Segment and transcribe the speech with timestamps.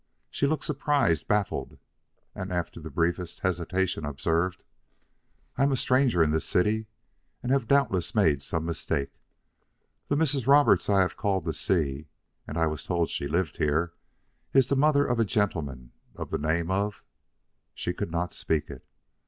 [0.31, 1.77] She looked surprised baffled,
[2.33, 4.63] and after the briefest hesitation, observed:
[5.57, 6.87] "I am a stranger in this city
[7.43, 9.11] and have doubtless made some mistake.
[10.07, 10.47] The Mrs.
[10.47, 12.07] Roberts I have called to see
[12.47, 13.93] and I was told she lived here
[14.53, 17.03] is the mother of a gentleman of the name of"
[17.75, 18.83] She could not speak it.